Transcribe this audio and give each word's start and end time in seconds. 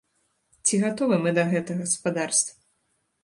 Ці 0.65 0.79
гатовы 0.83 1.19
мы 1.25 1.33
да 1.39 1.43
гэтага, 1.53 1.83
спадарства? 1.93 2.57